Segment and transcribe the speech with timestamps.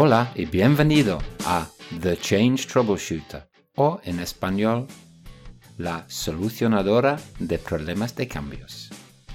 [0.00, 1.68] Hola y bienvenido a
[2.00, 4.86] The Change Troubleshooter o en español,
[5.76, 8.90] la solucionadora de problemas de cambios.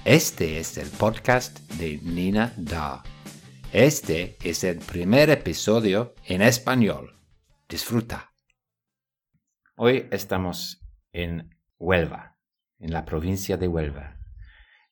[0.06, 3.02] Este es el podcast de Nina Da.
[3.74, 7.14] Este es el primer episodio en español.
[7.68, 8.32] Disfruta.
[9.76, 12.38] Hoy estamos en Huelva,
[12.78, 14.16] en la provincia de Huelva,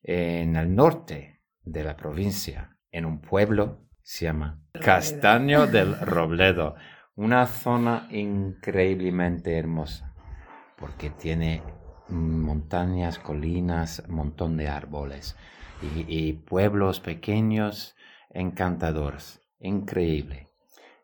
[0.02, 6.74] en el norte de la provincia, en un pueblo se llama Castaño del Robledo,
[7.14, 10.14] una zona increíblemente hermosa,
[10.76, 11.62] porque tiene
[12.08, 15.36] montañas, colinas, montón de árboles
[16.06, 17.96] y, pueblos pequeños
[18.30, 20.48] encantadores, increíble.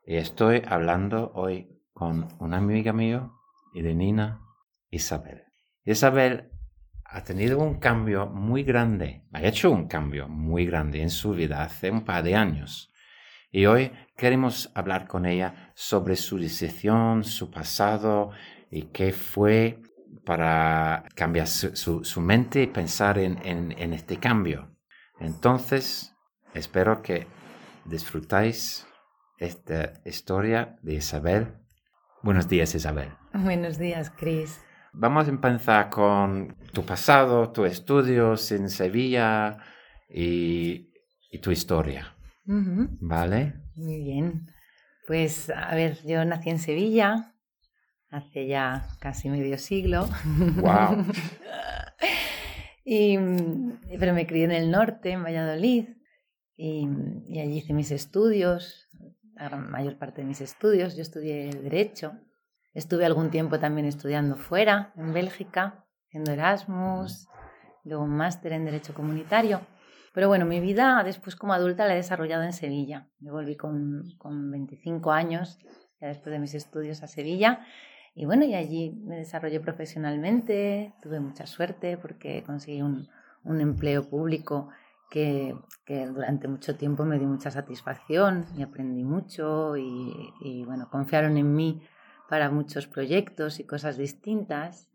[0.07, 3.30] Y estoy hablando hoy con una amiga mía
[3.74, 4.41] y de Nina,
[4.91, 5.45] Isabel.
[5.85, 6.51] Isabel
[7.10, 11.62] ha tenido un cambio muy grande, ha hecho un cambio muy grande en su vida
[11.62, 12.92] hace un par de años.
[13.50, 18.30] Y hoy queremos hablar con ella sobre su decisión, su pasado
[18.70, 19.80] y qué fue
[20.26, 24.76] para cambiar su, mente y pensar en, en, este cambio.
[25.18, 26.15] Entonces,
[26.52, 27.26] espero que
[27.87, 28.87] disfrutáis
[29.38, 31.54] esta historia de Isabel.
[32.22, 33.09] Buenos días, Isabel.
[33.32, 34.60] Buenos días, Chris.
[34.92, 39.58] Vamos a empezar con tu pasado, tus estudios en Sevilla
[40.08, 40.92] y,
[41.30, 42.14] y tu historia.
[42.44, 43.54] ¿Vale?
[43.74, 44.46] Muy bien.
[45.06, 47.34] Pues a ver, yo nací en Sevilla
[48.10, 50.09] hace ya casi medio siglo.
[50.56, 51.04] ¡Wow!
[52.84, 53.18] y,
[53.98, 55.88] pero me crié en el norte, en Valladolid,
[56.56, 56.88] y,
[57.26, 58.88] y, allí hice mis estudios,
[59.34, 60.96] la mayor parte de mis estudios.
[60.96, 62.12] Yo estudié Derecho.
[62.79, 67.26] Estuve algún tiempo también estudiando fuera, en Bélgica, haciendo Erasmus,
[67.82, 69.62] luego un máster en Derecho Comunitario.
[70.15, 73.09] Pero bueno, mi vida después como adulta la he desarrollado en Sevilla.
[73.19, 75.59] Me volví con, con 25 años,
[76.00, 77.66] ya después de mis estudios a Sevilla.
[78.15, 83.09] Y bueno, y allí me desarrollé profesionalmente, tuve mucha suerte porque conseguí un,
[83.43, 84.69] un empleo público
[85.10, 85.53] que,
[85.84, 91.37] que, durante mucho tiempo me dio mucha satisfacción y aprendí mucho y, y, bueno, confiaron
[91.39, 91.83] en mí
[92.28, 94.91] para muchos proyectos y cosas distintas.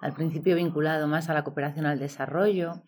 [0.00, 2.82] Al principio vinculado más a la cooperación al desarrollo,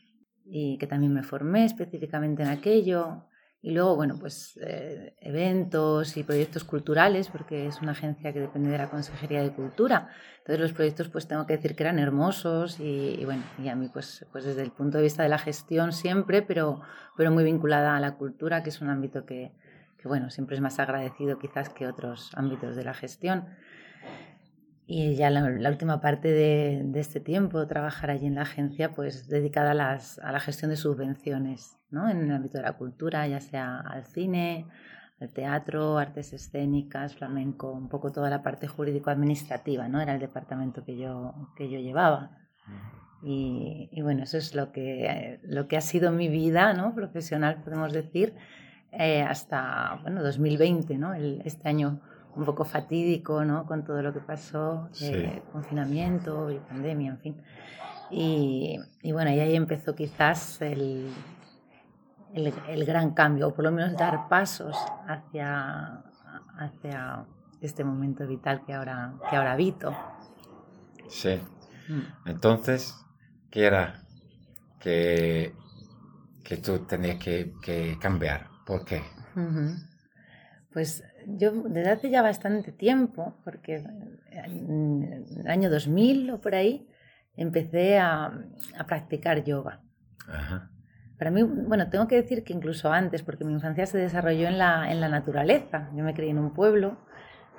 [0.47, 3.25] y que también me formé específicamente en aquello.
[3.63, 8.69] Y luego, bueno, pues eh, eventos y proyectos culturales, porque es una agencia que depende
[8.69, 10.11] de la Consejería de Cultura.
[10.39, 13.89] Entonces los proyectos, pues tengo que decir que eran hermosos y, bueno, y a mí,
[13.91, 16.83] pues, pues desde el punto de vista de la gestión siempre, pero,
[17.17, 19.53] pero muy vinculada a la cultura, que es un ámbito que,
[20.05, 23.47] que, bueno, siempre es más agradecido quizás que otros ámbitos de la gestión.
[24.87, 29.29] Y ya la, última parte de, de, este tiempo, trabajar allí en la agencia, pues
[29.29, 32.11] dedicada a, las, a la gestión de subvenciones, ¿no?
[32.11, 34.67] En el ámbito de la cultura, ya sea al cine,
[35.21, 40.03] al teatro, artes escénicas, flamenco, un poco toda la parte jurídico-administrativa, ¿no?
[40.03, 42.37] Era el departamento que yo, que yo llevaba.
[43.23, 46.95] Y, y, bueno, eso es lo que, lo que ha sido mi vida, ¿no?
[46.95, 48.35] Profesional, podemos decir,
[48.99, 51.15] eh, hasta, bueno, 2020, ¿no?
[51.15, 52.01] El, este año
[52.37, 53.67] un poco fatídico, ¿no?
[53.67, 57.43] Con todo lo que pasó, eh, confinamiento y pandemia, en fin.
[58.11, 61.11] Y, y, bueno, y ahí empezó quizás el,
[62.35, 66.03] el, el, gran cambio, o por lo menos dar pasos hacia,
[66.59, 67.25] hacia
[67.61, 69.97] este momento vital que ahora, que ahora habito.
[71.09, 71.41] Sí.
[71.89, 72.29] Mm.
[72.29, 72.97] Entonces,
[73.51, 74.03] ¿qué era
[74.81, 75.55] que,
[76.43, 78.54] que tú tenías que, que cambiar?
[78.65, 79.03] ¿Por qué?
[80.73, 83.77] Pues yo desde hace ya bastante tiempo, porque
[84.33, 86.89] en el año 2000 o por ahí,
[87.37, 88.27] empecé a,
[88.79, 89.81] a practicar yoga.
[91.19, 94.59] Para mí, bueno, tengo que decir que incluso antes, porque mi infancia se desarrolló en
[94.59, 95.91] la, en la naturaleza.
[95.95, 96.97] Yo me crié en un pueblo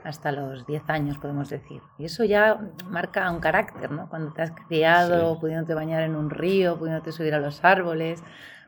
[0.04, 1.82] hasta los 10 años, podemos decir.
[1.98, 4.08] Y eso ya marca un carácter, ¿no?
[4.10, 8.24] Cuando te has criado, pudiéndote bañar en un río, pudiéndote subir a los árboles,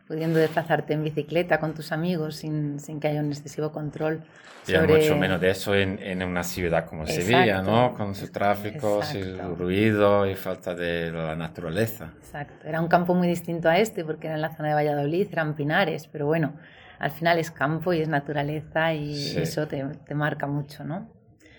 [0.07, 4.23] pudiendo desplazarte en bicicleta con tus amigos sin, sin que haya un excesivo control.
[4.63, 4.93] Sobre...
[4.93, 7.93] Y mucho menos de eso en, en una ciudad como Sevilla, ¿no?
[7.95, 12.11] Con su tráfico, su ruido y falta de la naturaleza.
[12.17, 12.67] Exacto.
[12.67, 15.55] Era un campo muy distinto a este porque era en la zona de Valladolid, eran
[15.55, 16.55] pinares, pero bueno,
[16.99, 21.09] al final es campo y es naturaleza y eso te, te marca mucho, ¿no?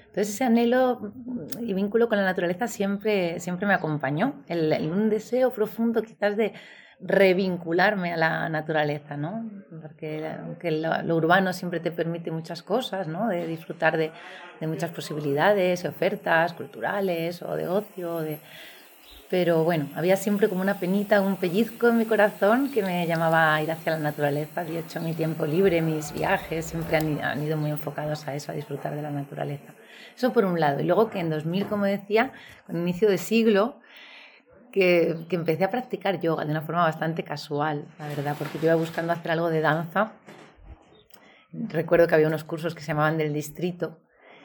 [0.07, 1.13] Entonces ese anhelo
[1.61, 4.43] y vínculo con la naturaleza siempre, siempre me acompañó.
[4.49, 6.55] El, el, un deseo profundo quizás de
[7.01, 9.49] revincularme a la naturaleza, ¿no?
[9.81, 13.29] Porque aunque lo, urbano siempre te permite muchas cosas, ¿no?
[13.29, 14.11] De disfrutar de,
[14.61, 18.39] de muchas posibilidades y ofertas culturales o de ocio, de...
[19.31, 23.55] Pero bueno, había siempre como una penita, un pellizco en mi corazón que me llamaba
[23.55, 24.65] a ir hacia la naturaleza.
[24.65, 28.53] De hecho, mi tiempo libre, mis viajes, siempre han, han ido muy enfocados a eso,
[28.53, 29.75] a disfrutar de la naturaleza.
[30.17, 30.81] Eso por un lado.
[30.81, 32.33] Y luego que en 2000, como decía,
[32.67, 33.77] con inicio de siglo,
[34.79, 38.77] que, empecé a practicar yoga de una forma bastante casual, la verdad, porque yo iba
[38.77, 40.13] buscando hacer algo de danza.
[41.53, 43.99] Recuerdo que había unos cursos que se llamaban del distrito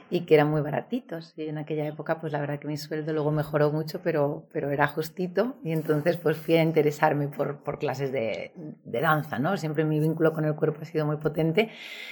[0.09, 1.33] y que eran muy baratitos.
[1.37, 4.71] Y en aquella época, pues la verdad que mi sueldo luego mejoró mucho, pero, pero
[4.71, 5.55] era justito.
[5.63, 9.57] Y entonces pues fui a interesarme por, por clases de, de, danza, ¿no?
[9.57, 11.69] Siempre mi vínculo con el cuerpo ha sido muy potente.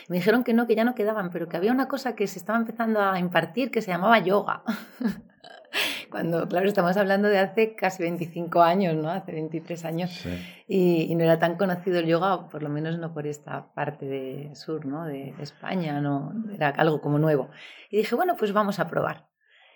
[0.09, 2.37] Me dijeron que no, que ya no quedaban, pero que había una cosa que se
[2.39, 4.63] estaba empezando a impartir que se llamaba yoga.
[6.11, 9.09] cuando, claro, estamos hablando de hace casi 25 años, ¿no?
[9.09, 10.11] Hace 23 años.
[10.11, 10.29] Sí.
[10.67, 14.05] Y, y, no era tan conocido el yoga, por lo menos no por esta parte
[14.05, 15.05] de sur, ¿no?
[15.05, 17.49] De, España, no, era algo como nuevo.
[17.89, 19.27] Y dije, bueno, pues vamos a probar.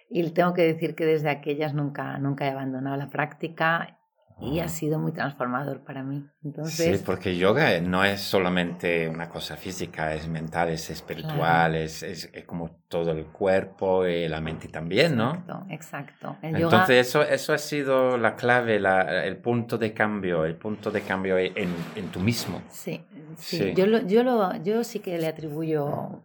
[0.09, 3.94] Y tengo que decir que desde aquellas nunca, nunca he abandonado la práctica
[4.39, 6.25] y ha sido muy transformador para mí.
[6.43, 11.75] Entonces, sí, porque yoga no es solamente una cosa física, es mental, es espiritual, claro.
[11.75, 15.31] es, es, es, como todo el cuerpo y la mente también, ¿no?
[15.31, 16.37] Exacto, exacto.
[16.41, 17.25] El Entonces yoga...
[17.25, 21.37] eso, eso ha sido la clave, la, el punto de cambio, el punto de cambio
[21.37, 22.61] en, en tú mismo.
[22.69, 23.05] Sí,
[23.37, 23.57] sí.
[23.57, 23.73] sí.
[23.75, 26.21] Yo, lo, yo, lo, yo sí que le atribuyo,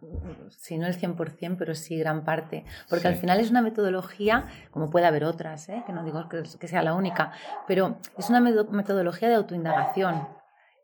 [0.49, 3.07] si no el 100%, pero sí gran parte, porque sí.
[3.07, 5.83] al final es una metodología, como puede haber otras, ¿eh?
[5.85, 7.31] que no digo que, que sea la única,
[7.67, 10.27] pero es una metodología de autoindagación.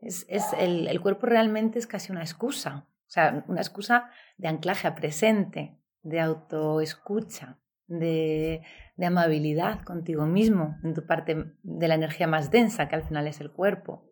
[0.01, 4.47] Es, es el, el, cuerpo realmente es casi una excusa, o sea, una excusa de
[4.47, 7.57] anclaje a presente, de autoescucha,
[7.87, 8.61] de,
[8.95, 13.27] de amabilidad contigo mismo, en tu parte de la energía más densa, que al final
[13.27, 14.03] es el cuerpo.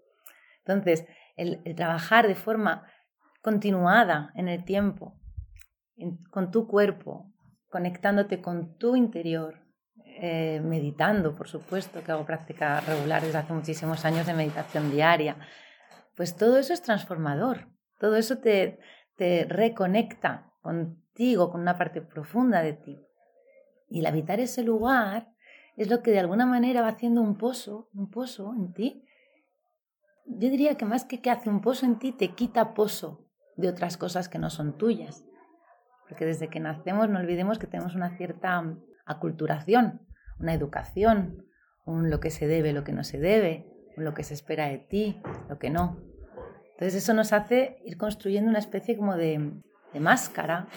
[0.59, 2.87] Entonces, el, trabajar de forma
[3.41, 5.19] continuada en el tiempo,
[6.31, 7.31] con tu cuerpo,
[7.69, 9.61] conectándote con tu interior,
[10.21, 15.37] eh, meditando, por supuesto, que hago práctica regular desde hace muchísimos años de meditación diaria,
[16.15, 17.67] pues todo eso es transformador,
[17.99, 18.79] todo eso te,
[19.17, 22.99] te reconecta contigo, con una parte profunda de ti.
[23.89, 25.29] Y el habitar ese lugar
[25.75, 29.05] es lo que de alguna manera va haciendo un pozo, un pozo en ti.
[30.25, 33.25] Yo diría que más que que hace un pozo en ti, te quita pozo
[33.55, 35.23] de otras cosas que no son tuyas.
[36.07, 38.63] Porque desde que nacemos no olvidemos que tenemos una cierta
[39.05, 40.01] aculturación,
[40.39, 41.45] una educación,
[41.85, 44.79] un lo que se debe, lo que no se debe, lo que se espera de
[44.79, 45.97] ti, lo que no.
[46.73, 49.61] Entonces eso nos hace ir construyendo una especie como de,
[49.99, 50.67] máscara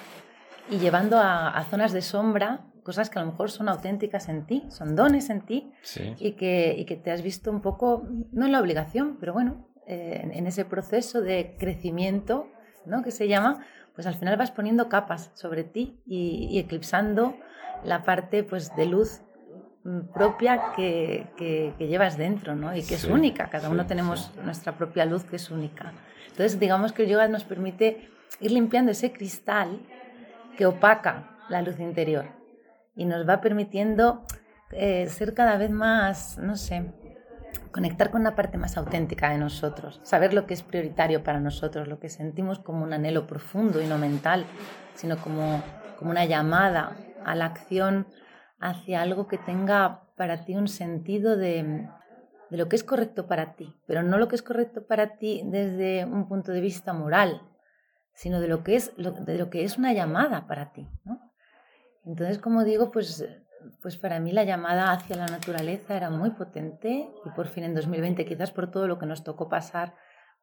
[0.70, 4.64] y llevando a, zonas de sombra cosas que a lo mejor son auténticas en ti,
[4.69, 6.14] son dones en ti sí.
[6.19, 9.69] y, que, y que te has visto un poco, no en la obligación, pero bueno,
[9.86, 12.48] eh, en, ese proceso de crecimiento,
[12.84, 13.02] ¿no?
[13.02, 13.64] que se llama,
[13.94, 17.36] pues al final vas poniendo capas sobre ti y, y eclipsando
[17.84, 19.22] la parte pues, de luz
[20.12, 22.76] propia que, que, que, llevas dentro, ¿no?
[22.76, 23.48] Y que es única.
[23.48, 24.40] Cada uno tenemos sí.
[24.44, 25.94] nuestra propia luz que es única.
[26.24, 28.10] Entonces, digamos que el yoga nos permite
[28.40, 29.81] ir limpiando ese cristal
[30.58, 32.38] que opaca la luz interior
[32.98, 34.24] y nos va permitiendo
[34.72, 36.92] eh, ser cada vez más, no sé,
[37.70, 41.86] conectar con una parte más auténtica de nosotros, saber lo que es prioritario para nosotros,
[41.86, 44.46] lo que sentimos como un anhelo profundo y no mental,
[44.94, 45.62] sino como,
[45.96, 48.08] como una llamada a la acción
[48.58, 51.88] hacia algo que tenga para ti un sentido de,
[52.50, 55.43] de, lo que es correcto para ti, pero no lo que es correcto para ti
[55.46, 57.43] desde un punto de vista moral,
[58.12, 60.88] sino de lo que es, de lo que es una llamada para ti.
[61.05, 61.28] ¿no?
[62.08, 63.22] Entonces, como digo, pues,
[63.82, 67.74] pues para mí la llamada hacia la naturaleza era muy potente y por fin en
[67.74, 69.94] 2020, quizás por todo lo que nos tocó pasar,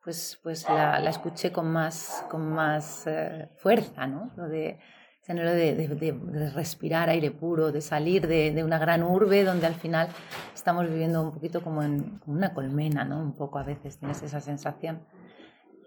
[0.03, 4.31] pues, pues la, la escuché con más, con más eh, fuerza, ¿no?
[4.37, 4.79] Lo de
[5.27, 9.65] anhelo de, de, de, respirar aire puro, de salir de, de, una gran urbe donde
[9.65, 10.07] al final
[10.53, 13.19] estamos viviendo un poquito como en como una colmena, ¿no?
[13.19, 15.03] Un poco a veces tienes esa sensación.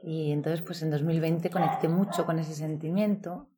[0.03, 3.49] Y entonces pues en 2020 conecté mucho con ese sentimiento.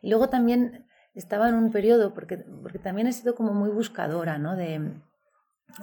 [0.00, 4.38] Y luego también estaba en un periodo, porque, porque también he sido como muy buscadora,
[4.38, 4.54] ¿no?
[4.54, 4.92] De,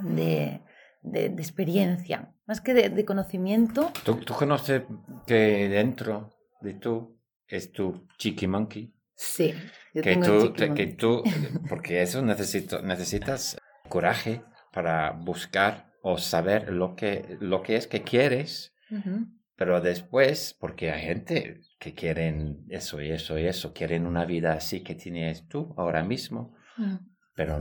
[0.01, 0.61] de,
[1.01, 3.91] de, de experiencia, más que de, de conocimiento.
[4.05, 4.83] ¿Tú, ¿Tú, conoces
[5.25, 8.93] que dentro de tú es tu chiqui monkey?
[9.15, 9.53] Sí,
[9.93, 11.23] yo que, tengo tú, que tú,
[11.69, 13.57] porque eso necesito, necesitas
[13.89, 19.27] coraje para buscar o saber lo que, lo que es que quieres, uh -huh.
[19.55, 24.53] Pero después, porque hay gente que quieren eso y eso y eso, quieren una vida
[24.53, 26.99] así que tienes tú ahora mismo, -huh.
[27.35, 27.59] pero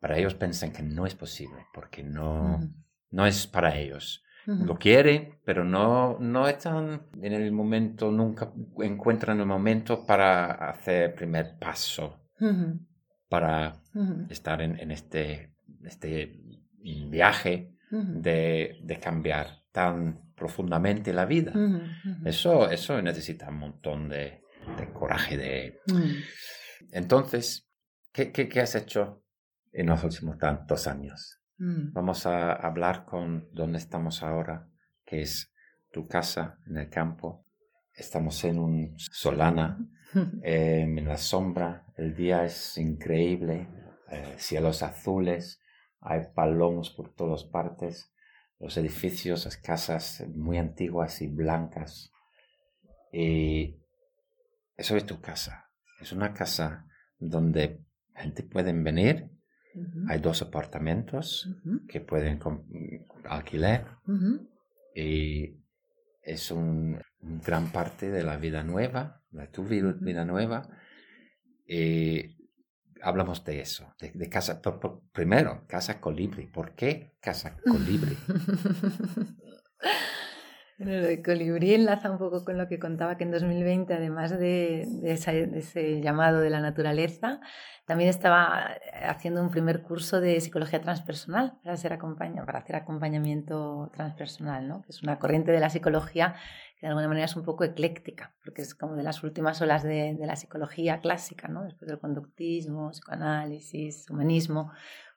[0.00, 2.60] para ellos piensan que no es posible, porque no,
[3.10, 4.24] no es para ellos.
[4.44, 11.10] Lo quiere, pero no, no están en el momento, nunca encuentran el momento para hacer
[11.10, 12.24] el primer paso,
[13.28, 13.80] para
[14.28, 15.54] estar en, en, este
[15.84, 16.40] este
[17.08, 21.52] viaje de, de, cambiar tan profundamente la vida.
[22.24, 24.42] Eso, eso necesita un montón de,
[24.76, 25.36] de coraje.
[25.36, 25.80] De...
[25.86, 26.10] Mm.
[26.90, 27.68] Entonces,
[28.12, 29.22] ¿qué, ¿qué, qué, has hecho
[29.72, 31.38] en los últimos tantos años?
[31.58, 31.92] Mm.
[31.92, 34.68] Vamos a hablar con dónde estamos ahora,
[35.04, 35.52] que es
[35.92, 37.46] tu casa en el campo.
[37.94, 39.78] Estamos en un solana,
[40.42, 41.86] em, en la sombra.
[41.96, 43.68] El día es increíble,
[44.10, 45.60] eh, cielos azules,
[46.00, 48.11] hay palomos por todas partes.
[48.62, 52.10] Los edificios, las casas muy antiguas y blancas.
[53.12, 53.76] Y
[54.76, 55.68] eso es tu casa.
[56.00, 56.86] Es una casa
[57.18, 57.80] donde
[58.14, 59.32] gente puede venir
[60.08, 61.48] hay dos apartamentos
[61.88, 62.40] que pueden
[63.24, 63.98] alquilar
[64.94, 65.56] y
[66.22, 70.68] es un, gran parte de la vida nueva, de tu vida, nueva.
[71.66, 72.36] Y
[73.02, 74.60] hablamos de eso, de, casa.
[75.12, 76.46] primero, casa colibri.
[76.46, 78.16] ¿Por qué casa colibri?
[80.78, 86.00] el colibrí enlaza un poco con lo que contaba que en 2020, además de, ese
[86.00, 87.40] llamado de la naturaleza,
[87.86, 88.70] también estaba
[89.02, 94.82] haciendo un primer curso de psicología transpersonal para, ser para hacer acompañamiento transpersonal, ¿no?
[94.82, 96.34] que es una corriente de la psicología
[96.82, 100.14] de alguna manera es un poco ecléctica, porque es como de las últimas olas de,
[100.18, 101.64] de la psicología clásica, ¿no?
[101.64, 104.72] después del conductismo, psicoanálisis, humanismo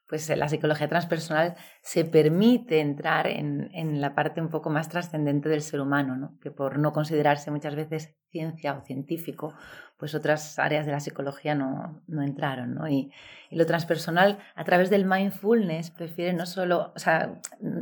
[0.07, 5.50] pues la psicología transpersonal se permite entrar en, en la parte un poco más trascendente
[5.50, 6.38] del ser humano, ¿no?
[6.41, 9.53] que por no considerarse muchas veces ciencia o científico,
[9.98, 12.75] pues otras áreas de la psicología no, no entraron.
[12.75, 12.88] ¿no?
[12.88, 13.12] Y,
[13.50, 16.93] y, lo transpersonal, a través del mindfulness, prefiere no, solo,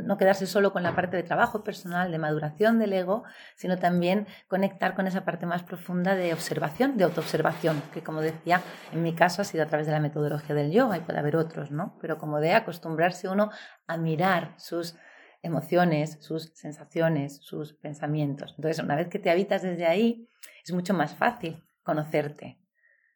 [0.04, 3.24] no quedarse solo con la parte de trabajo personal, de maduración del ego,
[3.56, 8.60] sino también conectar con esa parte más profunda de observación, de autoobservación, que como decía,
[8.92, 11.36] en mi caso ha sido a través de la metodología del yoga y puede haber
[11.36, 11.96] otros, ¿no?
[12.00, 13.50] pero como de acostumbrarse uno
[13.86, 14.96] a mirar sus
[15.44, 18.54] emociones, sus sensaciones, sus pensamientos.
[18.56, 20.26] Entonces, una vez que te habitas desde ahí,
[20.64, 22.58] es mucho más fácil conocerte,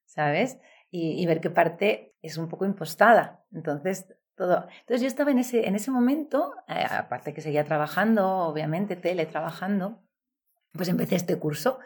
[0.04, 0.58] ¿sabes?
[0.90, 3.44] Y, ver qué parte es un poco impostada.
[3.52, 4.66] Entonces, todo.
[4.80, 10.00] Entonces, yo estaba en ese, en ese momento, eh, aparte que seguía trabajando, obviamente, teletrabajando,
[10.72, 11.78] pues empecé este curso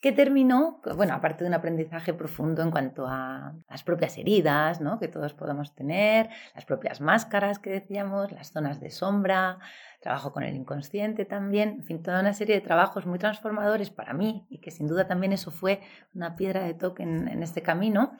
[0.00, 5.00] que terminó, bueno, aparte de un aprendizaje profundo en cuanto a las propias heridas, ¿no?
[5.00, 9.58] que todos podemos tener, las propias máscaras que decíamos, las zonas de sombra,
[10.00, 14.12] trabajo con el inconsciente también, en fin, toda una serie de trabajos muy transformadores para
[14.12, 15.80] mí y que sin duda también eso fue
[16.14, 18.12] una piedra de toque en este camino,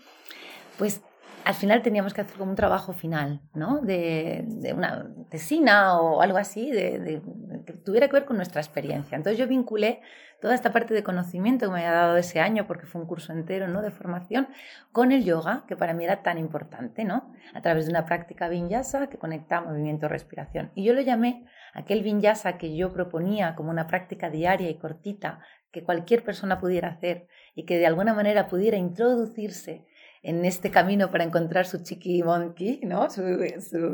[0.79, 1.03] pues
[1.47, 3.81] al final teníamos que hacer como un trabajo final, ¿no?
[3.81, 7.23] De, de una tesina o algo así, de,
[7.65, 9.15] que tuviera que ver con nuestra experiencia.
[9.15, 10.01] Entonces yo vinculé
[10.41, 13.33] toda esta parte de conocimiento que me había dado ese año, porque fue un curso
[13.33, 13.81] entero, ¿no?
[13.81, 14.49] De formación,
[14.91, 17.33] con el yoga, que para mí era tan importante, ¿no?
[17.55, 20.73] A través de una práctica vinyasa que conecta movimiento-respiración.
[20.75, 25.39] Y yo lo llamé aquel vinyasa que yo proponía como una práctica diaria y cortita
[25.71, 29.87] que cualquier persona pudiera hacer y que de alguna manera pudiera introducirse
[30.23, 33.09] en este camino para encontrar su chiqui monkey, ¿no?
[33.11, 33.23] Su,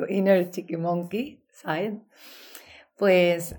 [0.09, 2.01] inner chiqui monkey side,
[2.97, 3.57] pues,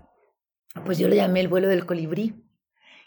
[0.85, 2.35] pues yo le llamé el vuelo del colibrí.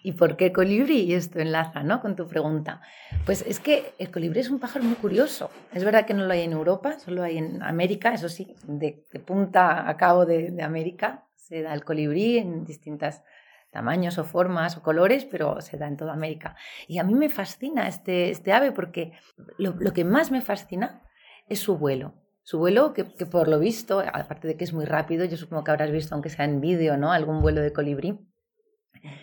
[0.02, 1.00] ¿Y por qué colibrí?
[1.00, 2.00] Y esto enlaza ¿no?
[2.00, 2.80] con tu pregunta.
[3.24, 5.50] Pues es que el colibrí es un pájaro muy curioso.
[5.72, 9.02] Es verdad que no lo hay en Europa, solo hay en América, eso sí, de,
[9.26, 13.22] punta a cabo de América se da el colibrí en distintas
[13.70, 16.56] tamaños o formas o colores, pero se da en toda América.
[16.88, 19.12] Y a mí me fascina este, este ave porque
[19.58, 21.02] lo, que más me fascina
[21.48, 22.14] es su vuelo.
[22.42, 25.72] Su vuelo, que, por lo visto, aparte de que es muy rápido, yo supongo que
[25.72, 27.10] habrás visto, aunque sea en vídeo, ¿no?
[27.12, 28.18] Algún vuelo de colibrí.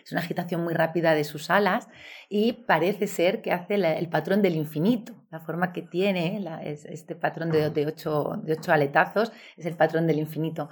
[0.03, 1.89] Es una agitación muy rápida de sus alas
[2.29, 5.25] y parece ser que hace el patrón del infinito.
[5.29, 10.05] La forma que tiene este patrón de, de, ocho, de ocho aletazos es el patrón
[10.05, 10.69] del infinito.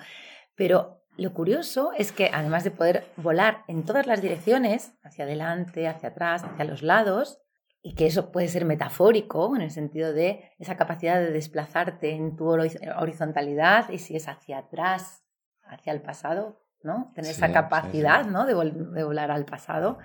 [0.55, 5.87] Pero lo curioso es que además de poder volar en todas las direcciones, hacia adelante,
[5.87, 7.39] hacia atrás, hacia los lados,
[7.83, 12.35] y que eso puede ser metafórico en el sentido de esa capacidad de desplazarte en
[12.35, 15.23] tu horizontalidad y si es hacia atrás,
[15.63, 17.11] hacia el pasado, ¿no?
[17.15, 18.45] Tener esa capacidad, ¿no?
[18.45, 19.97] De, de, volar al pasado,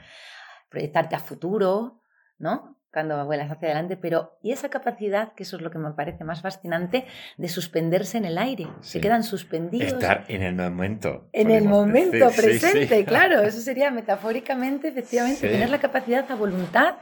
[0.70, 2.02] proyectarte a futuro,
[2.38, 2.78] ¿no?
[2.96, 6.24] Cuando vuelas hacia adelante, pero y esa capacidad, que eso es lo que me parece
[6.24, 7.04] más fascinante,
[7.36, 8.68] de suspenderse en el aire.
[8.80, 9.92] Se quedan suspendidos.
[9.92, 11.28] Estar en el momento.
[11.34, 13.42] En el momento presente, claro.
[13.42, 16.94] Eso sería metafóricamente, efectivamente, tener la capacidad, la voluntad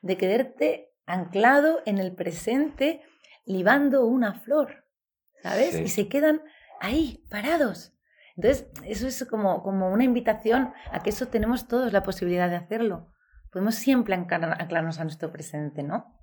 [0.00, 3.02] de quedarte anclado en el presente,
[3.44, 4.86] libando una flor,
[5.42, 5.78] ¿sabes?
[5.78, 6.40] Y se quedan
[6.80, 7.92] ahí, parados.
[8.38, 12.56] Entonces, eso es como, como una invitación a que eso tenemos todos la posibilidad de
[12.56, 13.11] hacerlo
[13.52, 16.18] podemos siempre anclarnos a nuestro presente, ¿no?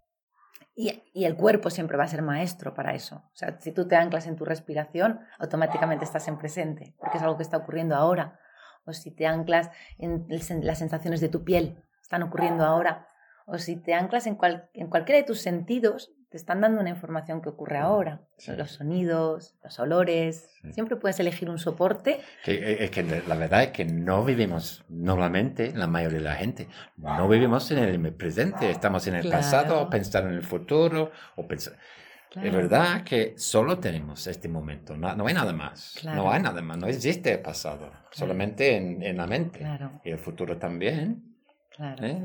[0.75, 3.17] Y, el cuerpo siempre va a ser maestro para eso.
[3.17, 7.23] O sea, si tú te anclas en tu respiración, automáticamente estás en presente, porque es
[7.23, 8.39] algo que está ocurriendo ahora.
[8.85, 13.07] O si te anclas en las sensaciones de tu piel, están ocurriendo ahora.
[13.45, 16.91] O si te anclas en, cual, en cualquiera de tus sentidos, te están dando una
[16.91, 18.21] información que ocurre ahora.
[18.55, 20.47] Los sonidos, los olores.
[20.71, 22.19] Siempre puedes elegir un soporte.
[22.43, 26.35] Que, eh, es que la verdad es que no vivimos normalmente, la mayoría de la
[26.35, 26.67] gente,
[26.97, 28.69] no vivimos en el presente.
[28.69, 31.11] Estamos en el pasado, pensar en el futuro.
[31.35, 31.73] O pensar...
[32.35, 35.99] Es verdad que solo tenemos este momento, no, hay nada más.
[36.03, 39.65] No hay nada más, no existe el pasado, solamente en, en, la mente.
[40.03, 41.28] Y el futuro también.
[42.01, 42.21] ¿Eh?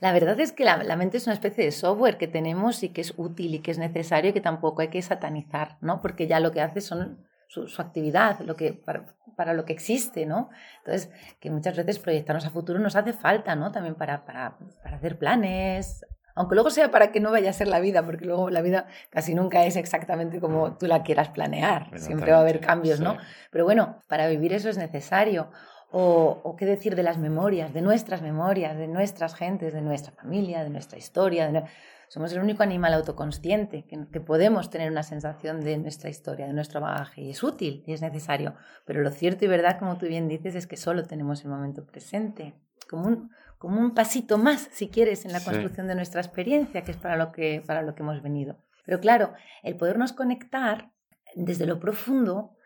[0.00, 3.00] La verdad es que la, mente es una especie de software que tenemos y que
[3.00, 6.00] es útil y que es necesario y que tampoco hay que satanizar, ¿no?
[6.00, 7.18] Porque ya lo que hace son
[7.48, 10.50] su, actividad, lo que, para, lo que existe, ¿no?
[10.78, 13.72] Entonces, que muchas veces proyectarnos a futuro nos hace falta, ¿no?
[13.72, 16.04] También para, para, para hacer planes,
[16.34, 18.86] aunque luego sea para que no vaya a ser la vida, porque luego la vida
[19.10, 23.18] casi nunca es exactamente como tú la quieras planear, siempre va a haber cambios, ¿no?
[23.50, 25.50] Pero bueno, para vivir eso es necesario.
[25.94, 30.64] O, qué decir de las memorias, de nuestras memorias, de nuestras gentes, de nuestra familia,
[30.64, 31.66] de nuestra historia.
[32.08, 36.52] Somos el único animal autoconsciente que, que, podemos tener una sensación de nuestra historia, de
[36.52, 38.54] nuestro bagaje, y es útil y es necesario.
[38.86, 41.86] Pero lo cierto y verdad, como tú bien dices, es que solo tenemos el momento
[41.86, 42.54] presente,
[42.88, 46.90] como un, como un pasito más, si quieres, en la construcción de nuestra experiencia, que
[46.90, 48.58] es para lo que, para lo que hemos venido.
[48.84, 50.90] Pero claro, el podernos conectar
[51.34, 52.56] desde lo profundo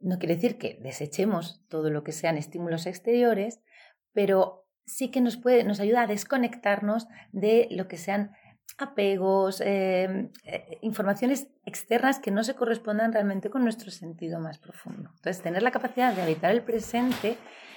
[0.00, 3.60] no quiere decir que desechemos todo lo que sean estímulos exteriores,
[4.12, 8.32] pero sí que nos, puede, nos ayuda a desconectarnos de lo que sean
[8.78, 15.10] apegos, em, eh, informaciones externas que no se correspondan realmente con nuestro sentido más profundo.
[15.16, 17.36] Entonces, tener la capacidad de habitar el presente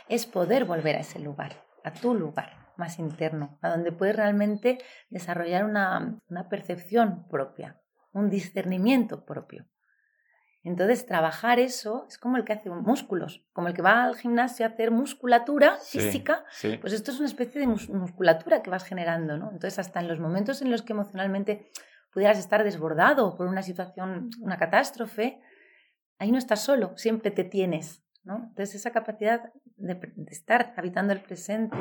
[0.10, 4.80] es poder volver a ese lugar, a tu lugar más interno, a donde puedes realmente
[5.10, 9.66] desarrollar una percepción propia, un discernimiento propio.
[10.63, 14.65] Entonces, trabajar eso es como el que hace músculos, como el que va al gimnasio
[14.65, 16.45] a hacer musculatura física,
[16.80, 19.45] pues esto es una especie de musculatura que vas generando, ¿no?
[19.52, 21.71] Entonces, hasta en los momentos en los que emocionalmente
[22.13, 25.41] pudieras estar desbordado por una situación, una catástrofe,
[26.19, 28.36] ahí no estás solo, siempre te tienes, ¿no?
[28.50, 31.76] Entonces, esa capacidad de, estar habitando el presente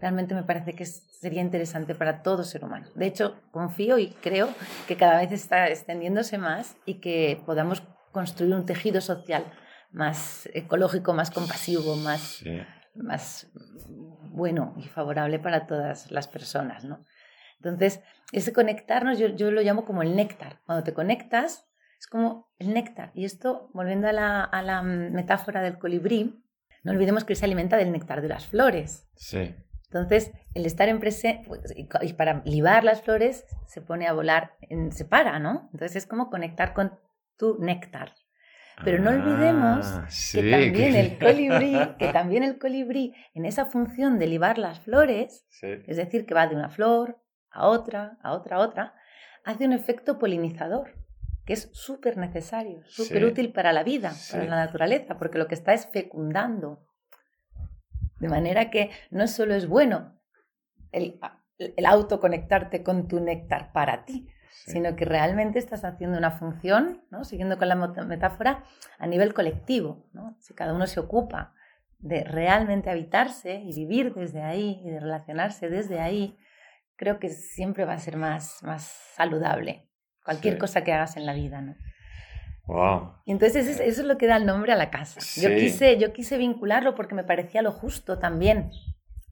[0.00, 2.86] realmente me parece que sería interesante para todo ser humano.
[2.94, 4.50] De hecho, confío y creo
[4.86, 9.44] que cada vez está extendiéndose más y que podamos construir un tejido social
[9.90, 12.44] más ecológico, más compasivo, más,
[12.94, 13.50] más
[14.30, 16.84] bueno y favorable para todas las personas.
[16.84, 17.04] ¿no?
[17.56, 18.00] Entonces,
[18.32, 20.60] ese conectarnos yo, yo, lo llamo como el néctar.
[20.66, 21.66] Cuando te conectas,
[21.98, 23.10] es como el néctar.
[23.14, 26.42] Y esto, volviendo a la, a la metáfora del colibrí,
[26.82, 29.08] no olvidemos que se alimenta del néctar de las flores.
[29.16, 29.54] Sí.
[29.92, 34.52] Entonces, el estar en presente, pues, y para libar las flores, se pone a volar,
[34.62, 35.68] en, se para, ¿no?
[35.72, 36.98] Entonces es como conectar con
[37.40, 38.12] tu néctar.
[38.84, 44.18] Pero no olvidemos ah, que también el colibrí, que también el colibrí, en esa función
[44.18, 47.18] de libar las flores, es decir, que va de una flor
[47.50, 48.94] a otra, a otra, a otra,
[49.44, 50.94] hace un efecto polinizador,
[51.44, 55.54] que es súper necesario, súper útil para la vida, para la naturaleza, porque lo que
[55.54, 56.86] está es fecundando.
[58.18, 60.20] De manera que no solo es bueno
[60.92, 61.18] el,
[61.58, 67.24] el autoconectarte con tu néctar para ti, sino que realmente estás haciendo una función, ¿no?
[67.24, 68.64] siguiendo con la metáfora,
[68.98, 70.06] a nivel colectivo.
[70.12, 70.36] ¿no?
[70.40, 71.54] Si cada uno se ocupa
[71.98, 76.38] de realmente habitarse y vivir desde ahí y de relacionarse desde ahí,
[76.96, 78.82] creo que siempre va a ser más, más
[79.14, 79.90] saludable
[80.24, 81.60] cualquier cosa que hagas en la vida.
[81.60, 81.74] ¿no?
[82.66, 83.14] Wow.
[83.24, 85.20] Y entonces eso, es lo que da el nombre a la casa.
[85.40, 88.70] Yo, quise, yo quise vincularlo porque me parecía lo justo también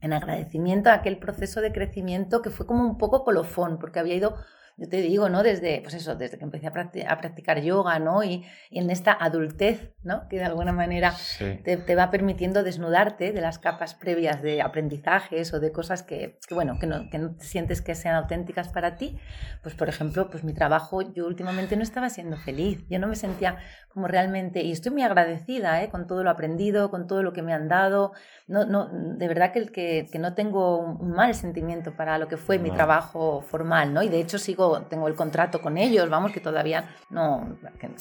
[0.01, 4.15] en agradecimiento a aquel proceso de crecimiento que fue como un poco colofón, porque había
[4.15, 4.35] ido
[4.79, 5.43] yo te digo, ¿no?
[5.43, 8.23] Desde, pues eso, desde que empecé a, practicar yoga, ¿no?
[8.23, 10.27] Y, en esta adultez, ¿no?
[10.29, 15.59] Que de alguna manera te, va permitiendo desnudarte de las capas previas de aprendizajes o
[15.59, 19.17] de cosas que, bueno, que no, que no sientes que sean auténticas para ti.
[19.63, 22.85] Pues, por ejemplo, pues mi trabajo, yo últimamente no estaba siendo feliz.
[22.89, 23.57] Yo no me sentía
[23.89, 25.89] como realmente, y estoy muy agradecida, ¿eh?
[25.89, 28.13] Con todo lo aprendido, con todo lo que me han dado.
[28.47, 32.37] No, no, de verdad que, que, que no tengo un mal sentimiento para lo que
[32.37, 34.03] fue mi trabajo formal, ¿no?
[34.03, 37.93] Y de hecho sigo tengo el contrato con ellos, vamos, que todavía no, que, no,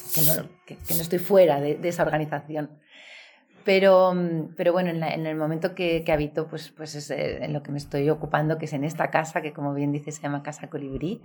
[1.00, 2.78] estoy fuera de, esa organización.
[3.64, 4.14] Pero,
[4.56, 7.78] pero bueno, en, el momento que, habito, pues, pues es eh, en lo que me
[7.78, 11.22] estoy ocupando, que es en esta casa, que como bien dice se llama Casa Colibrí,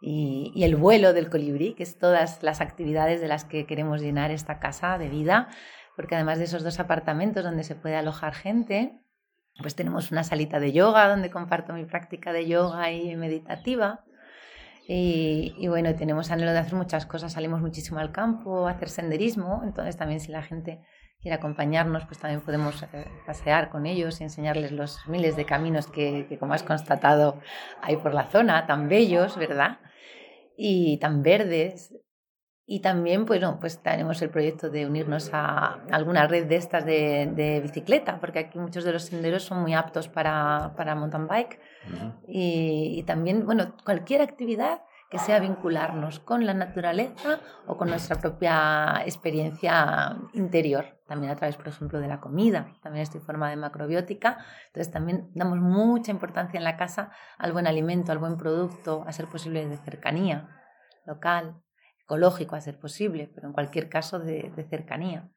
[0.00, 4.00] y, y, el vuelo del colibrí, que es todas las actividades de las que queremos
[4.00, 5.48] llenar esta casa de vida,
[5.94, 8.98] porque además de esos dos apartamentos donde se puede alojar gente,
[9.60, 14.04] pues tenemos una salita de yoga donde comparto mi práctica de yoga y meditativa,
[14.88, 19.96] Y, bueno, tenemos anhelo de hacer muchas cosas, salimos muchísimo al campo, hacer senderismo, entonces
[19.96, 20.80] también si la gente
[21.20, 25.86] quiere acompañarnos, pues también podemos eh, pasear con ellos y enseñarles los miles de caminos
[25.86, 27.40] que, como has constatado,
[27.80, 29.78] hay por la zona, tan bellos, ¿verdad?
[30.56, 31.94] Y tan verdes.
[32.64, 37.30] Y también, pues, pues tenemos el proyecto de unirnos a alguna red de estas de,
[37.34, 41.60] de bicicleta, porque aquí muchos de los senderos son muy aptos para, para mountain bike.
[42.28, 48.16] y, y, también, bueno, cualquier actividad que sea vincularnos con la naturaleza o con nuestra
[48.16, 52.72] propia experiencia interior, también a través, por ejemplo, de la comida.
[52.82, 57.66] También estoy formada de macrobiótica, entonces también damos mucha importancia en la casa al buen
[57.66, 60.48] alimento, al buen producto, a ser posible de cercanía
[61.04, 61.60] local,
[62.04, 65.28] ecológico a ser posible, pero en cualquier caso de, cercanía.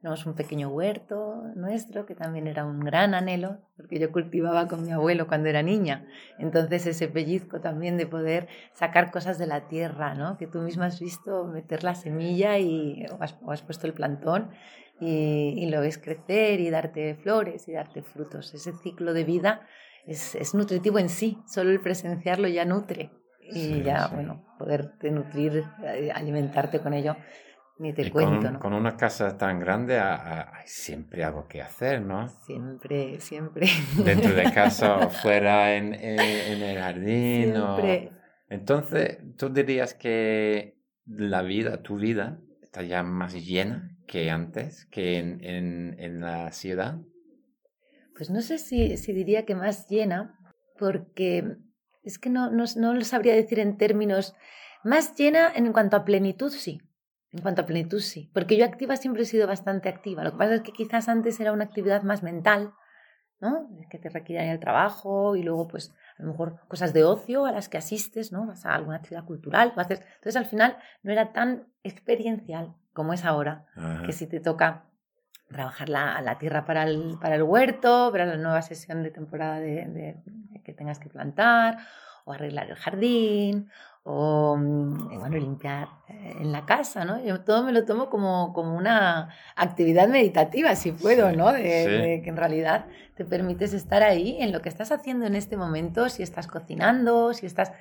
[0.00, 4.84] Tenemos un pequeño huerto nuestro que también era un gran anhelo, porque yo cultivaba con
[4.84, 6.08] mi abuelo cuando era niña.
[6.40, 10.38] Entonces ese pellizco también de poder sacar cosas de la tierra, ¿no?
[10.38, 14.50] que tú misma has visto meter la semilla y, o, has, puesto el plantón
[14.98, 18.54] y, lo ves crecer y darte flores y darte frutos.
[18.54, 19.68] Ese ciclo de vida
[20.04, 26.10] es nutritivo en sí, solo el presenciarlo ya nutre y ya, bueno, poderte nutrir, eh,
[26.12, 27.16] alimentarte con ello
[27.78, 28.60] ni te cuento, con, ¿no?
[28.60, 32.28] Con una casa tan grande hay siempre algo que hacer, ¿no?
[32.28, 33.66] Siempre, siempre.
[34.04, 37.52] Dentro de casa o fuera en, en, el jardín.
[37.54, 38.12] Siempre.
[38.48, 45.18] Entonces, ¿tú dirías que la vida, tu vida, está ya más llena que antes, que
[45.18, 47.00] en, en, en la ciudad?
[48.14, 50.38] Pues no sé si, si, diría que más llena,
[50.78, 51.56] porque
[52.02, 54.34] es que no, no, no lo sabría decir en términos...
[54.84, 56.82] Más llena en cuanto a plenitud, sí.
[57.30, 58.28] En cuanto a plenitud, sí.
[58.34, 60.24] Porque yo activa siempre he sido bastante activa.
[60.24, 62.74] Lo que pasa es que quizás antes era una actividad más mental,
[63.40, 63.70] ¿no?
[63.90, 67.52] Que te requiere el trabajo y luego, pues, a lo mejor cosas de ocio a
[67.52, 68.46] las que asistes, ¿no?
[68.46, 70.00] Vas a alguna actividad cultural, haces...
[70.00, 73.66] Entonces, al final, no era tan experiencial como es ahora,
[74.04, 74.84] que si te toca
[75.52, 79.60] trabajar la, la tierra para el, para el huerto, para la nueva sesión de temporada
[79.60, 80.16] de, de,
[80.64, 81.78] que tengas que plantar,
[82.24, 83.70] o arreglar el jardín,
[84.04, 87.22] o mm, bueno, limpiar eh, en la casa, ¿no?
[87.24, 91.52] Yo todo me lo tomo como, como una actividad meditativa, si puedo, ¿no?
[91.52, 95.56] De, que en realidad te permites estar ahí en lo que estás haciendo en este
[95.56, 97.72] momento, si estás cocinando, si estás...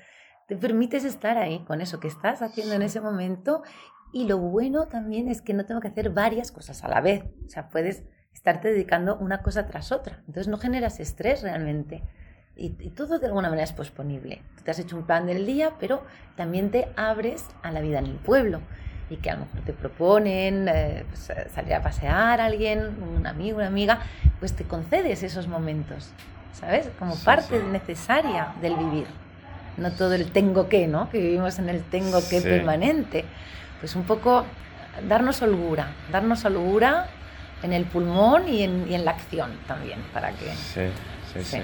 [0.48, 3.64] Te permites estar ahí con eso que estás haciendo en ese momento
[4.14, 7.24] y lo bueno también es que no tengo que hacer varias cosas a la vez,
[7.46, 12.04] o sea, puedes estarte dedicando una cosa tras otra, entonces no generas estrés realmente
[12.56, 14.42] y, todo de alguna manera es posponible.
[14.64, 16.04] te has hecho un plan del día, pero
[16.36, 18.62] también te abres a la vida en el pueblo
[19.10, 22.98] y que a lo mejor te proponen eh, pues, eh, salir a pasear a alguien,
[23.02, 24.00] un amigo, una amiga,
[24.40, 26.12] pues te concedes esos momentos,
[26.54, 26.90] ¿sabes?
[27.00, 29.08] Como parte necesaria del vivir.
[29.78, 31.10] No todo el tengo que, ¿no?
[31.10, 33.26] Que vivimos en el tengo que permanente.
[33.82, 34.46] Pues un poco
[35.08, 37.10] darnos holgura, darnos holgura
[37.64, 40.46] en el pulmón y en, y en la acción también, para que...
[40.54, 40.82] sí,
[41.34, 41.44] sí.
[41.44, 41.58] sí.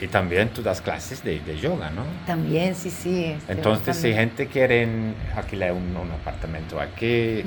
[0.00, 2.04] Y también tú das clases de, de yoga, ¿no?
[2.24, 3.36] También, sí, sí.
[3.48, 4.86] Entonces, si gente quiere
[5.34, 7.42] alquilar un, un apartamento aquí,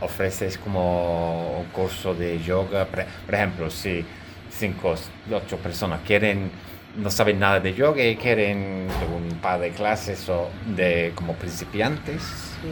[0.00, 2.86] ofreces como un curso de yoga.
[2.86, 4.04] Por ejemplo, si
[4.48, 4.94] cinco,
[5.32, 6.52] ocho personas quieren
[6.96, 12.22] no saben nada de yoga y quieren un par de clases o de como principiantes,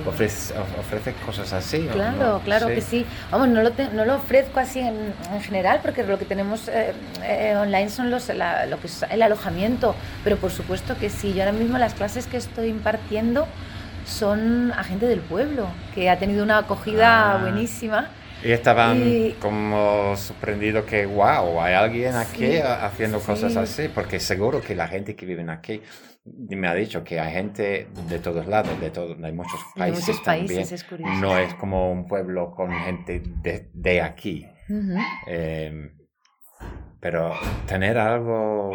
[0.06, 1.88] ofrece, ofrece, cosas así.
[1.92, 3.06] Claro, claro que sí.
[3.30, 6.92] Vamos, no lo, no lo ofrezco así en, en, general porque lo que tenemos eh,
[7.22, 11.34] eh, online son los, lo que es el alojamiento, pero por supuesto que sí.
[11.34, 13.46] Yo ahora mismo las clases que estoy impartiendo
[14.06, 17.38] son a gente del pueblo, que ha tenido una acogida ah.
[17.38, 18.08] buenísima
[18.44, 24.74] y estaban como sorprendidos que, wow, hay alguien aquí haciendo cosas así, porque seguro que
[24.74, 25.82] la gente que vive aquí
[26.24, 30.20] me ha dicho que hay gente de todos lados, de, todo, hay muchos países, muchos
[30.22, 30.86] países es
[31.20, 34.46] no es como un pueblo con gente de, de aquí.
[35.26, 35.92] Em,
[37.00, 37.32] pero
[37.66, 38.72] tener algo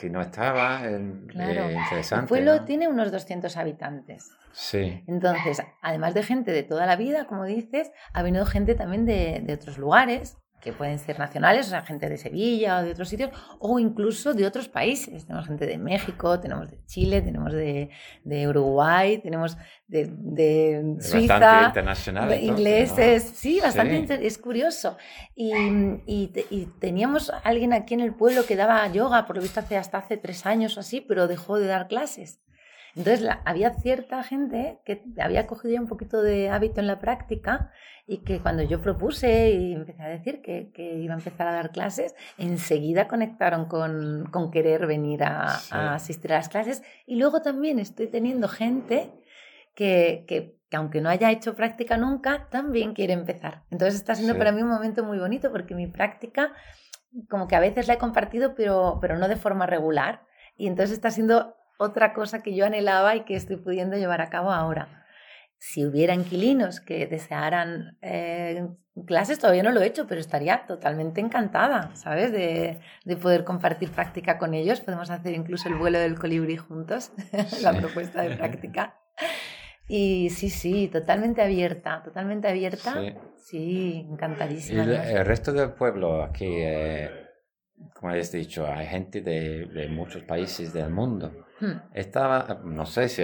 [0.00, 2.22] que no estaba eh, interesante.
[2.22, 4.30] El pueblo tiene unos 200 habitantes.
[4.52, 5.04] Sí.
[5.06, 9.42] Entonces, además de gente de toda la vida, como dices, ha venido gente también de,
[9.44, 13.08] de otros lugares, que pueden ser nacionales, o sea, gente de Sevilla o de otros
[13.08, 15.26] sitios, o incluso de otros países.
[15.26, 17.90] Tenemos gente de México, tenemos de Chile, tenemos de,
[18.24, 19.56] de Uruguay, tenemos
[19.88, 24.96] de, de Suiza, bastante internacional, de ingleses, sí, bastante, es curioso.
[25.34, 25.52] Y,
[26.06, 29.76] y, y, teníamos alguien aquí en el pueblo que daba yoga, por lo visto hace,
[29.76, 32.40] hasta hace tres años o así, pero dejó de dar clases.
[32.96, 37.70] Entonces había cierta gente que había cogido ya un poquito de hábito en la práctica
[38.06, 41.70] y que cuando yo propuse y empecé a decir que, iba a empezar a dar
[41.70, 46.82] clases, enseguida conectaron con, con querer venir a, a, asistir a las clases.
[47.06, 49.12] Y luego también estoy teniendo gente
[49.74, 53.62] que, que, aunque no haya hecho práctica nunca, también quiere empezar.
[53.70, 56.52] Entonces está siendo para mí un momento muy bonito porque mi práctica
[57.28, 60.22] como que a veces la he compartido, pero, pero no de forma regular.
[60.56, 64.28] Y entonces está siendo otra cosa que yo anhelaba y que estoy pudiendo llevar a
[64.28, 65.06] cabo ahora.
[65.58, 68.68] Si hubiera inquilinos que desearan eh,
[69.06, 72.32] clases, todavía no lo he hecho, pero estaría totalmente encantada, ¿sabes?
[72.32, 74.80] De, de, poder compartir práctica con ellos.
[74.80, 77.12] Podemos hacer incluso el vuelo del colibrí juntos,
[77.62, 78.98] la propuesta de práctica.
[79.88, 82.94] Y sí, sí, totalmente abierta, totalmente abierta.
[83.36, 84.84] Sí, encantadísima.
[84.84, 87.10] Y el, resto del pueblo aquí, eh,
[87.94, 91.32] como has dicho, hay gente de, de muchos países del mundo.
[91.60, 91.80] Hmm.
[91.92, 93.22] Estaba, no sé si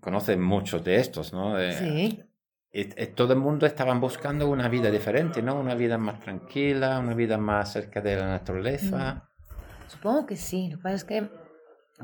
[0.00, 1.58] conocen muchos de estos, ¿no?
[1.58, 2.24] Eh, sí.
[2.72, 5.58] Y, todo el mundo estaban buscando una vida diferente, ¿no?
[5.58, 9.14] Una vida más tranquila, una vida más cerca de la naturaleza.
[9.14, 9.88] Hmm.
[9.88, 10.70] Supongo que sí.
[10.70, 11.28] Lo que pasa es que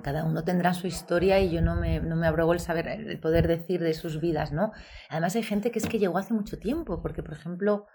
[0.02, 3.18] cada uno tendrá su historia y yo no me, no me abrogo el saber, el
[3.18, 4.72] poder decir de sus vidas, ¿no?
[5.08, 7.86] Además hay gente que es que llegó hace mucho tiempo, porque por ejemplo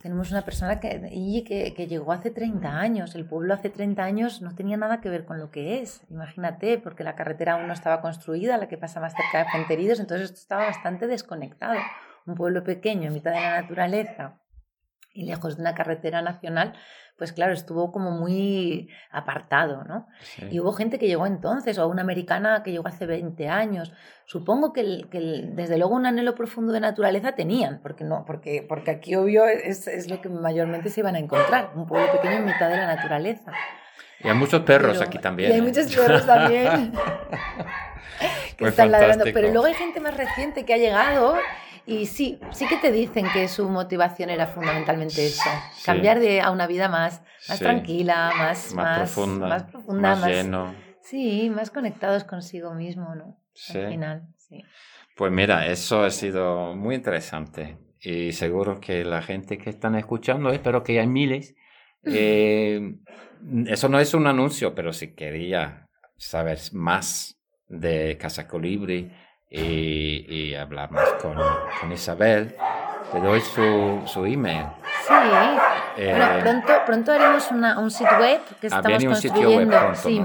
[0.00, 4.40] tenemos una persona que, que, que llegó hace 30 años, el pueblo hace 30 años
[4.40, 7.74] no tenía nada que ver con lo que es, imagínate, porque la carretera aún no
[7.74, 11.78] estaba construida, la que pasa más cerca de Fronteridos, entonces esto estaba bastante desconectado,
[12.26, 14.39] un pueblo pequeño en mitad de la naturaleza
[15.20, 16.72] y lejos de una carretera nacional,
[17.16, 20.08] pues claro, estuvo como muy apartado, ¿no?
[20.50, 23.92] Y hubo gente que llegó entonces, o una americana que llegó hace 20 años.
[24.24, 25.04] Supongo que,
[25.52, 29.86] desde luego un anhelo profundo de naturaleza tenían, porque, no, porque, porque aquí obvio es,
[29.86, 32.86] es, lo que mayormente se iban a encontrar, un pueblo pequeño en mitad de la
[32.86, 33.52] naturaleza.
[34.24, 35.50] Y hay muchos perros aquí también.
[35.50, 35.62] Y hay ¿eh?
[35.62, 36.92] muchos perros también.
[38.56, 39.24] que están ladrando.
[39.32, 41.36] Pero luego hay gente más reciente que ha llegado
[41.86, 45.50] y sí, sí que te dicen que su motivación era fundamentalmente eso,
[45.84, 50.74] cambiar de, a una vida más, más tranquila, más, más, profunda, más, profunda, más, lleno.
[51.02, 53.38] Sí, más conectados consigo mismo, ¿no?
[53.74, 54.62] Al final, sí.
[55.16, 60.50] Pues mira, eso ha sido muy interesante y seguro que la gente que están escuchando,
[60.50, 61.54] espero que hay miles,
[62.04, 62.94] eh,
[63.66, 69.10] eso no es un anuncio, pero si quería saber más de Casa Colibri,
[69.50, 71.36] y, hablar más con,
[71.80, 72.54] con, Isabel.
[73.12, 74.66] Te doy su, su email.
[75.06, 75.14] Sí.
[75.96, 79.40] Eh, bueno, pronto, pronto haremos una, un sitio web que ah, estamos un construyendo.
[79.40, 80.22] Sitio web pronto, sí.